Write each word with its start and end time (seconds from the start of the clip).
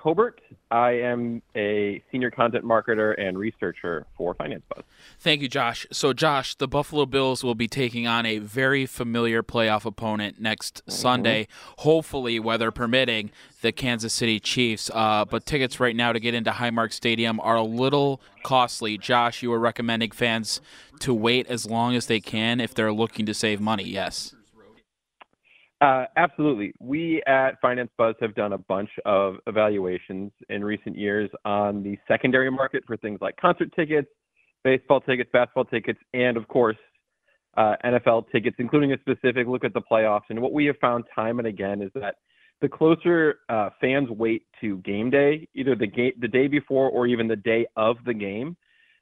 Koebert. 0.00 0.38
I 0.70 0.92
am 0.92 1.42
a 1.56 2.02
senior 2.10 2.30
content 2.30 2.64
marketer 2.64 3.20
and 3.20 3.36
researcher 3.36 4.06
for 4.16 4.34
Finance 4.34 4.62
Buzz. 4.72 4.84
Thank 5.18 5.42
you, 5.42 5.48
Josh. 5.48 5.86
So, 5.90 6.12
Josh, 6.12 6.54
the 6.54 6.68
Buffalo 6.68 7.06
Bills 7.06 7.42
will 7.42 7.54
be 7.54 7.68
taking 7.68 8.06
on 8.06 8.24
a 8.24 8.38
very 8.38 8.86
familiar 8.86 9.42
playoff 9.42 9.84
opponent 9.84 10.40
next 10.40 10.82
Sunday, 10.86 11.48
hopefully, 11.78 12.38
weather 12.38 12.70
permitting, 12.70 13.30
the 13.62 13.72
Kansas 13.72 14.14
City 14.14 14.40
Chiefs. 14.40 14.90
Uh, 14.94 15.24
but 15.24 15.44
tickets 15.44 15.80
right 15.80 15.96
now 15.96 16.12
to 16.12 16.20
get 16.20 16.34
into 16.34 16.52
Highmark 16.52 16.92
Stadium 16.92 17.40
are 17.40 17.56
a 17.56 17.62
little 17.62 18.20
costly. 18.44 18.96
Josh, 18.96 19.42
you 19.42 19.52
are 19.52 19.58
recommending 19.58 20.12
fans 20.12 20.60
to 21.00 21.12
wait 21.12 21.46
as 21.48 21.66
long 21.66 21.94
as 21.94 22.06
they 22.06 22.20
can 22.20 22.60
if 22.60 22.74
they're 22.74 22.92
looking 22.92 23.26
to 23.26 23.34
save 23.34 23.60
money, 23.60 23.84
yes? 23.84 24.34
Uh, 25.80 26.04
absolutely. 26.16 26.74
We 26.78 27.22
at 27.26 27.58
Finance 27.62 27.90
Buzz 27.96 28.14
have 28.20 28.34
done 28.34 28.52
a 28.52 28.58
bunch 28.58 28.90
of 29.06 29.36
evaluations 29.46 30.30
in 30.50 30.62
recent 30.62 30.96
years 30.96 31.30
on 31.46 31.82
the 31.82 31.96
secondary 32.06 32.50
market 32.50 32.84
for 32.86 32.98
things 32.98 33.18
like 33.22 33.36
concert 33.38 33.72
tickets, 33.74 34.08
baseball 34.62 35.00
tickets, 35.00 35.30
basketball 35.32 35.64
tickets, 35.64 35.98
and 36.12 36.36
of 36.36 36.46
course, 36.48 36.76
uh, 37.56 37.76
NFL 37.84 38.30
tickets, 38.30 38.56
including 38.58 38.92
a 38.92 38.98
specific 39.00 39.46
look 39.46 39.64
at 39.64 39.72
the 39.72 39.80
playoffs. 39.80 40.24
And 40.28 40.40
what 40.42 40.52
we 40.52 40.66
have 40.66 40.76
found 40.80 41.04
time 41.14 41.38
and 41.38 41.48
again 41.48 41.80
is 41.80 41.90
that 41.94 42.16
the 42.60 42.68
closer 42.68 43.36
uh, 43.48 43.70
fans 43.80 44.10
wait 44.10 44.42
to 44.60 44.78
game 44.78 45.08
day, 45.08 45.48
either 45.54 45.74
the 45.74 45.86
game 45.86 46.12
the 46.20 46.28
day 46.28 46.46
before 46.46 46.90
or 46.90 47.06
even 47.06 47.26
the 47.26 47.36
day 47.36 47.66
of 47.76 47.96
the 48.04 48.12
game, 48.12 48.54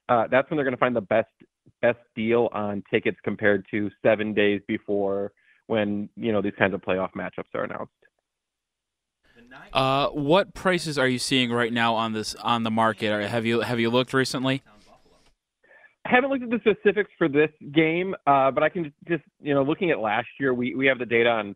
uh, 0.09 0.29
that's 0.31 0.49
when 0.49 0.57
they're 0.57 0.65
going 0.65 0.77
to 0.77 0.79
find 0.79 0.95
the 0.95 1.01
best 1.01 1.29
best 1.83 1.99
deal 2.15 2.49
on 2.53 2.83
tickets 2.91 3.19
compared 3.25 3.67
to 3.71 3.91
seven 4.03 4.33
days 4.33 4.61
before 4.69 5.33
when 5.69 6.09
you 6.17 6.33
know 6.33 6.43
these 6.43 6.55
kinds 6.59 6.75
of 6.75 6.81
playoff 6.83 7.13
matchups 7.13 7.55
are 7.55 7.65
announced. 7.65 7.93
Uh, 9.73 10.09
what 10.09 10.53
prices 10.53 10.99
are 10.99 11.07
you 11.07 11.19
seeing 11.19 11.53
right 11.53 11.73
now 11.73 11.95
on 11.95 12.13
this 12.13 12.35
on 12.37 12.65
the 12.65 12.71
market? 12.71 13.29
Have 13.29 13.47
you 13.47 13.61
have 13.61 13.79
you 13.79 13.91
looked 13.91 14.13
recently? 14.13 14.63
I 16.05 16.11
haven't 16.11 16.31
looked 16.31 16.43
at 16.43 16.51
the 16.51 16.59
specifics 16.61 17.11
for 17.19 17.29
this 17.29 17.51
game, 17.73 18.15
uh, 18.27 18.51
but 18.51 18.63
I 18.63 18.69
can 18.69 18.93
just 19.07 19.23
you 19.41 19.55
know 19.55 19.63
looking 19.63 19.91
at 19.91 20.01
last 20.01 20.29
year, 20.41 20.53
we 20.53 20.75
we 20.75 20.87
have 20.87 20.99
the 20.99 21.07
data 21.07 21.29
on 21.29 21.55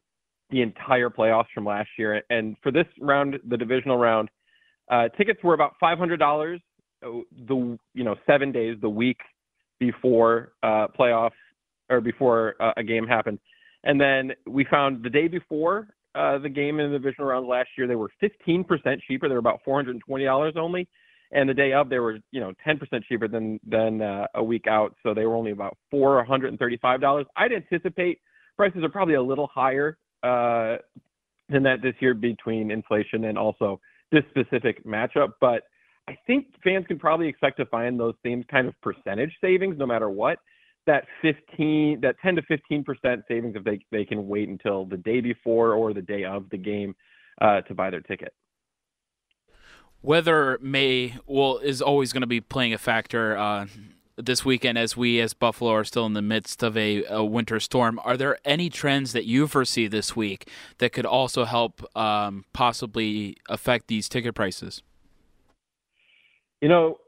the 0.50 0.60
entire 0.60 1.08
playoffs 1.08 1.46
from 1.55 1.64
last 1.64 1.88
year, 1.98 2.22
and 2.30 2.56
for 2.62 2.70
this 2.70 2.86
round, 3.00 3.38
the 3.48 3.56
divisional 3.56 3.96
round, 3.96 4.28
uh, 4.90 5.08
tickets 5.17 5.42
were 5.42 5.55
about 5.55 5.72
five 5.80 5.98
hundred 5.98 6.18
dollars. 6.18 6.61
The 7.01 7.78
you 7.95 8.05
know 8.05 8.14
seven 8.27 8.52
days, 8.52 8.77
the 8.80 8.90
week 8.90 9.18
before 9.80 10.52
uh, 10.62 10.86
playoffs 10.98 11.30
or 11.89 12.01
before 12.01 12.55
uh, 12.61 12.72
a 12.77 12.83
game 12.83 13.06
happened, 13.06 13.39
and 13.85 14.01
then 14.01 14.33
we 14.47 14.65
found 14.65 15.03
the 15.03 15.11
day 15.11 15.29
before 15.29 15.89
uh, 16.15 16.39
the 16.39 16.48
game 16.48 16.79
in 16.79 16.93
the 16.93 16.98
divisional 16.98 17.29
round 17.29 17.47
last 17.47 17.70
year, 17.77 17.87
they 17.87 17.97
were 17.97 18.11
15% 18.23 18.67
cheaper. 19.07 19.29
They 19.29 19.35
were 19.35 19.39
about 19.39 19.61
$420 19.67 20.57
only. 20.57 20.89
And 21.33 21.48
the 21.48 21.55
day 21.55 21.73
of, 21.73 21.89
they 21.89 21.98
were, 21.98 22.19
you 22.31 22.41
know, 22.41 22.53
10% 22.67 22.79
cheaper 23.09 23.27
than 23.27 23.59
than 23.67 24.03
uh, 24.03 24.27
a 24.35 24.45
week 24.45 24.67
out. 24.67 24.95
So 25.03 25.15
they 25.15 25.25
were 25.25 25.35
only 25.35 25.53
about 25.53 25.79
$435. 25.93 27.25
I'd 27.37 27.53
anticipate 27.53 28.20
prices 28.59 28.85
are 28.85 28.91
probably 28.91 29.15
a 29.15 29.23
little 29.23 29.47
higher 29.47 29.97
uh, 30.23 30.77
than 31.49 31.63
that 31.63 31.81
this 31.83 31.95
year 32.01 32.13
between 32.13 32.70
inflation 32.70 33.25
and 33.25 33.39
also 33.39 33.81
this 34.11 34.25
specific 34.29 34.85
matchup. 34.85 35.33
But 35.41 35.63
I 36.07 36.19
think 36.27 36.49
fans 36.63 36.87
can 36.87 36.99
probably 36.99 37.29
expect 37.29 37.57
to 37.59 37.67
find 37.67 37.99
those 37.99 38.14
same 38.23 38.45
kind 38.45 38.69
of 38.69 38.75
percentage 38.83 39.33
savings 39.41 39.79
no 39.79 39.87
matter 39.87 40.11
what 40.11 40.39
that 40.87 41.05
15 41.23 42.01
that 42.01 42.17
10 42.23 42.37
to 42.37 42.43
15 42.43 42.85
percent 42.85 43.23
savings 43.29 43.55
if 43.57 43.65
they 43.65 43.81
they 43.91 44.05
can 44.05 44.27
wait 44.29 44.48
until 44.48 44.85
the 44.85 44.97
day 44.97 45.20
before 45.20 45.75
or 45.75 45.93
the 45.93 46.03
day 46.03 46.25
of 46.25 46.48
the 46.51 46.59
game 46.59 46.95
uh, 47.41 47.61
to 47.63 47.75
buy 47.75 47.91
their 47.91 48.01
ticket 48.01 48.33
Weather 50.03 50.59
may 50.61 51.15
well 51.27 51.59
is 51.59 51.81
always 51.81 52.13
going 52.13 52.23
to 52.23 52.27
be 52.27 52.41
playing 52.41 52.75
a 52.75 52.79
factor 52.79 53.37
uh, 53.37 53.67
this 54.17 54.45
weekend 54.45 54.77
as 54.77 54.97
we 54.97 55.20
as 55.20 55.33
Buffalo 55.33 55.70
are 55.70 55.85
still 55.85 56.07
in 56.07 56.13
the 56.13 56.23
midst 56.23 56.63
of 56.63 56.77
a, 56.77 57.05
a, 57.05 57.25
winter 57.25 57.61
storm. 57.61 58.01
Are 58.05 58.17
there 58.17 58.37
any 58.45 58.69
trends 58.69 59.13
that 59.13 59.25
you 59.25 59.47
foresee 59.47 59.87
this 59.87 60.17
week 60.17 60.49
that 60.79 60.93
could 60.93 61.07
also 61.07 61.45
help 61.45 61.85
um, 61.97 62.45
possibly 62.53 63.37
affect 63.49 63.87
these 63.87 64.09
ticket 64.09 64.35
prices? 64.35 64.83
You 66.61 66.69
know, 66.69 66.99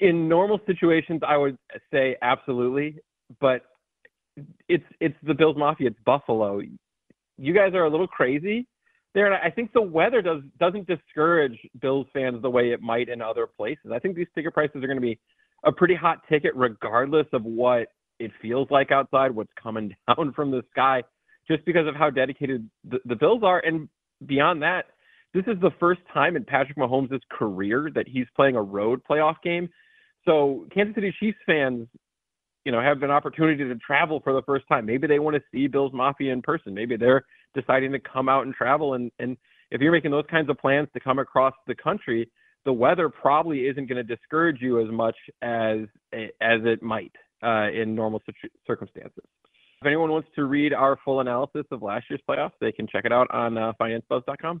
in 0.00 0.28
normal 0.28 0.60
situations, 0.66 1.20
I 1.26 1.36
would 1.36 1.56
say 1.92 2.16
absolutely, 2.22 2.96
but 3.40 3.62
it's 4.68 4.84
it's 5.00 5.16
the 5.22 5.34
Bills 5.34 5.56
Mafia. 5.56 5.88
It's 5.88 5.98
Buffalo. 6.04 6.60
You 7.38 7.54
guys 7.54 7.74
are 7.74 7.84
a 7.84 7.90
little 7.90 8.06
crazy 8.06 8.66
there, 9.14 9.26
and 9.26 9.34
I 9.34 9.50
think 9.50 9.72
the 9.72 9.82
weather 9.82 10.22
does 10.22 10.42
doesn't 10.58 10.86
discourage 10.86 11.58
Bills 11.80 12.06
fans 12.12 12.40
the 12.42 12.50
way 12.50 12.70
it 12.70 12.80
might 12.80 13.08
in 13.08 13.20
other 13.20 13.46
places. 13.46 13.92
I 13.92 13.98
think 13.98 14.16
these 14.16 14.26
ticket 14.34 14.54
prices 14.54 14.76
are 14.76 14.86
going 14.86 14.96
to 14.96 15.00
be 15.00 15.18
a 15.64 15.72
pretty 15.72 15.94
hot 15.94 16.18
ticket, 16.28 16.52
regardless 16.54 17.26
of 17.32 17.44
what 17.44 17.88
it 18.18 18.30
feels 18.40 18.68
like 18.70 18.90
outside, 18.90 19.32
what's 19.32 19.52
coming 19.60 19.94
down 20.16 20.32
from 20.32 20.50
the 20.50 20.62
sky, 20.70 21.02
just 21.48 21.64
because 21.64 21.86
of 21.86 21.94
how 21.94 22.10
dedicated 22.10 22.68
the, 22.84 22.98
the 23.04 23.16
Bills 23.16 23.42
are, 23.42 23.60
and 23.60 23.88
beyond 24.26 24.62
that. 24.62 24.86
This 25.32 25.44
is 25.46 25.60
the 25.60 25.70
first 25.78 26.00
time 26.12 26.34
in 26.34 26.44
Patrick 26.44 26.76
Mahomes' 26.76 27.20
career 27.30 27.88
that 27.94 28.08
he's 28.08 28.26
playing 28.34 28.56
a 28.56 28.62
road 28.62 29.00
playoff 29.08 29.36
game 29.44 29.68
so 30.24 30.66
Kansas 30.72 30.94
City 30.94 31.14
Chiefs 31.18 31.38
fans, 31.46 31.88
you 32.64 32.72
know, 32.72 32.80
have 32.80 33.02
an 33.02 33.10
opportunity 33.10 33.64
to 33.64 33.74
travel 33.76 34.20
for 34.22 34.32
the 34.32 34.42
first 34.42 34.66
time. 34.68 34.86
Maybe 34.86 35.06
they 35.06 35.18
want 35.18 35.36
to 35.36 35.42
see 35.52 35.66
Bills 35.66 35.92
Mafia 35.94 36.32
in 36.32 36.42
person. 36.42 36.74
Maybe 36.74 36.96
they're 36.96 37.24
deciding 37.54 37.92
to 37.92 37.98
come 37.98 38.28
out 38.28 38.44
and 38.44 38.54
travel. 38.54 38.94
And 38.94 39.10
and 39.18 39.36
if 39.70 39.80
you're 39.80 39.92
making 39.92 40.10
those 40.10 40.26
kinds 40.30 40.50
of 40.50 40.58
plans 40.58 40.88
to 40.94 41.00
come 41.00 41.18
across 41.18 41.54
the 41.66 41.74
country, 41.74 42.30
the 42.64 42.72
weather 42.72 43.08
probably 43.08 43.60
isn't 43.66 43.88
going 43.88 44.04
to 44.04 44.16
discourage 44.16 44.60
you 44.60 44.80
as 44.84 44.90
much 44.90 45.16
as 45.42 45.80
as 46.12 46.60
it 46.64 46.82
might 46.82 47.12
uh, 47.42 47.68
in 47.70 47.94
normal 47.94 48.20
circumstances. 48.66 49.24
If 49.80 49.86
anyone 49.86 50.10
wants 50.10 50.28
to 50.34 50.44
read 50.44 50.74
our 50.74 50.98
full 51.04 51.20
analysis 51.20 51.64
of 51.70 51.80
last 51.80 52.04
year's 52.10 52.20
playoffs, 52.28 52.52
they 52.60 52.70
can 52.70 52.86
check 52.86 53.06
it 53.06 53.12
out 53.12 53.30
on 53.30 53.56
uh, 53.56 53.72
financebuzz.com. 53.80 54.60